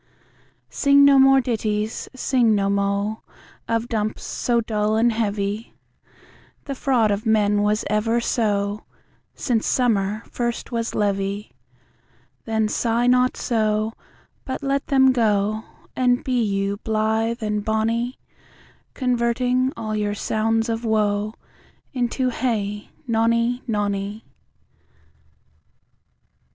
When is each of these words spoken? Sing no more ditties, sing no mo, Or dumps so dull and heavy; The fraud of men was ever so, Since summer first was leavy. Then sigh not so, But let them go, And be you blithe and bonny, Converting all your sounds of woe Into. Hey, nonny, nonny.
Sing 0.71 1.05
no 1.05 1.19
more 1.19 1.41
ditties, 1.41 2.09
sing 2.15 2.55
no 2.55 2.71
mo, 2.71 3.21
Or 3.69 3.77
dumps 3.81 4.23
so 4.23 4.59
dull 4.59 4.95
and 4.95 5.11
heavy; 5.13 5.75
The 6.63 6.73
fraud 6.73 7.11
of 7.11 7.27
men 7.27 7.61
was 7.61 7.85
ever 7.87 8.19
so, 8.19 8.85
Since 9.35 9.67
summer 9.67 10.23
first 10.27 10.71
was 10.71 10.95
leavy. 10.95 11.51
Then 12.45 12.67
sigh 12.67 13.05
not 13.05 13.37
so, 13.37 13.93
But 14.43 14.63
let 14.63 14.87
them 14.87 15.11
go, 15.13 15.65
And 15.95 16.23
be 16.23 16.41
you 16.41 16.77
blithe 16.77 17.43
and 17.43 17.63
bonny, 17.63 18.17
Converting 18.95 19.71
all 19.77 19.95
your 19.95 20.15
sounds 20.15 20.67
of 20.67 20.83
woe 20.83 21.35
Into. 21.93 22.31
Hey, 22.31 22.89
nonny, 23.05 23.61
nonny. 23.67 24.25